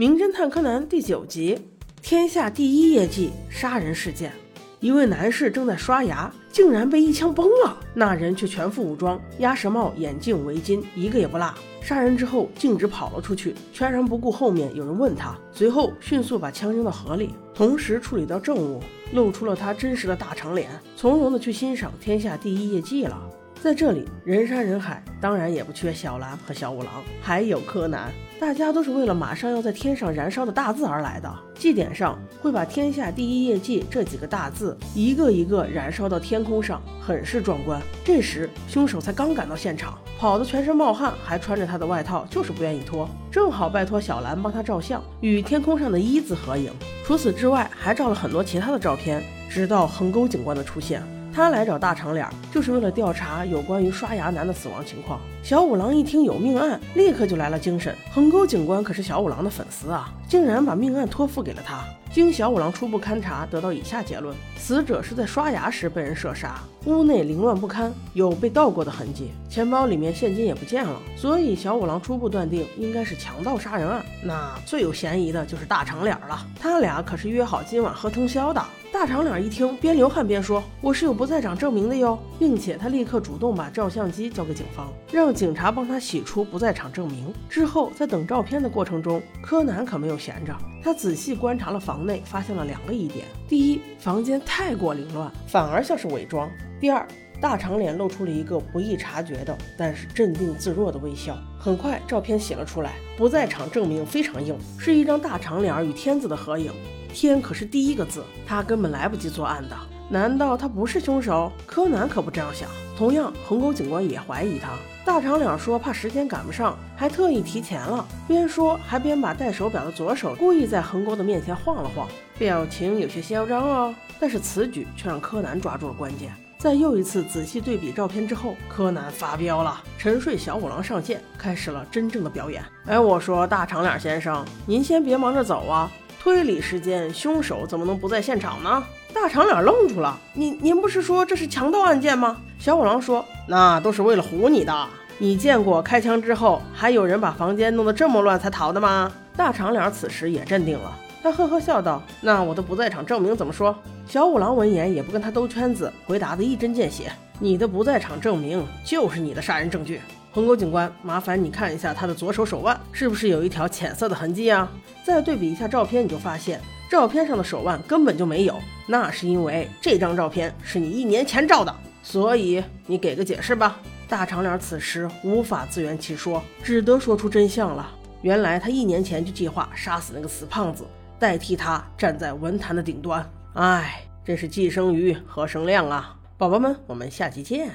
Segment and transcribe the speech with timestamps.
[0.00, 1.58] 名侦探柯南第九集：
[2.00, 4.32] 天下第一业绩杀人事件。
[4.80, 7.78] 一位男士正在刷牙，竟然被一枪崩了。
[7.92, 11.52] 那人却全副武装，鸭舌帽、眼镜、围巾，一个也不落。
[11.82, 15.36] 杀人之后径直跑了出去，全然不顾后面有人问他。
[15.52, 23.30] 随后迅速把枪扔到河里，同时处理掉证物，露出了他真实的大长脸，从容的去欣赏天下第一业绩了。
[23.62, 26.90] 在这里，人山人海，当然也不缺小兰和小五郎，
[27.20, 28.10] 还有柯南。
[28.40, 31.30] 大家都是为了马上要在天上燃烧的大字而来的。
[31.54, 37.78] 祭典上会把“天下第一业绩”这几个大字一个一个燃烧到天空上，很是壮观。
[38.02, 43.06] 这时，凶手才刚赶到现场，跑得全身冒汗，还穿着他的外套，就是不愿意脱。
[43.30, 46.72] 正好拜托小兰帮他照相，与天空上的一字合影。
[47.04, 51.02] 除此之外，还照了很多其他的照片，直到横沟警官的出现。
[51.40, 55.18] 他来找大长脸，就是为了调查有关于刷牙男的死亡情况。
[55.42, 57.96] 小五郎一听有命案，立刻就来了精神。
[58.12, 61.82] 横沟警官可是小五郎的粉丝啊，竟然把命案托付给了他。
[62.12, 74.04] 经小五郎初步勘查，得到以下结论：死者是在刷牙时被人射杀，屋内凌乱不堪，有被盗过的痕迹，钱包里面现金也不见了，所以小五郎初步断定应该是强盗杀人案。
[74.24, 78.60] 那最有嫌疑的就是大长脸了，他俩可是约好今晚喝通宵的。
[78.92, 87.32] 大长脸一听，边流汗边说：“我是有不在场证明的哟，并且他立刻主动把照相机交给警方，让警察帮他洗出不在场证明。
[87.48, 90.52] 之后在等照片的过程中，柯南可没有闲着，
[90.82, 96.48] 他仔细观察了房内，发现了两个疑点：第一，房间太过凌乱，反而像是伪装；
[96.80, 97.06] 第二，
[97.40, 101.36] 大长脸露出了一个不易察觉的，但是镇定自若的微笑。
[101.58, 106.72] 很快，照片洗了出来，不在场证明非常硬，是一张大长脸与天子的合影。”
[107.12, 109.76] 天可是第一个字，他根本来不及作案的。
[110.10, 111.52] 难道他不是凶手？
[111.64, 112.68] 柯南可不这样想。
[112.98, 114.70] 同样，横沟警官也怀疑他。
[115.04, 118.04] 大长脸说怕时间赶不上，还特意提前了。
[118.26, 123.94] 边说还边把戴手表的左手故意在横沟的面前晃了晃，表情有些嚣张哦。
[124.18, 126.32] 但是此举却让柯南抓住了关键。
[126.58, 129.80] 在又一次仔细对比照片之后，柯南发飙了。
[129.96, 132.62] 沉睡小五郎上线，开始了真正的表演。
[132.86, 135.88] 哎，我说大长脸先生，您先别忙着走啊。
[136.20, 138.84] 推理时间，凶手怎么能不在现场呢？
[139.14, 140.18] 大长脸愣住了。
[140.34, 142.38] 您您不是说这是强盗案件吗？
[142.58, 144.86] 小五郎说，那都是为了唬你的。
[145.18, 149.12] 你见过开枪之后还有人把房间弄得这么乱才逃的吗？
[149.36, 150.92] 大长脸此时也镇定了，
[151.22, 153.76] 他呵呵笑道：“那我的不在场证明怎么说？”
[154.08, 160.00] 小五郎闻言也不跟他兜圈子，回答的一针见血：“你的不在场证明就是你的杀人证据。”
[160.32, 164.70] 横沟警官，麻烦你看一下他的左手手腕是不是有一条浅色的痕迹啊？
[165.04, 168.54] 再对比一下照片，你就发现照片上的手腕根本就没有。
[168.86, 173.76] 那是因为这张照片是你一年前照的，所以你给个解释吧。
[174.08, 177.88] 大长脸此时无法自圆其说，只得说出真相了。
[178.22, 180.84] 原来他一年前就计划杀死那个死胖子，
[181.20, 183.24] 代替他站在文坛的顶端。
[183.52, 186.16] 哎，真是既生瑜，何生亮啊！
[186.38, 187.70] 宝宝们，我们下期见。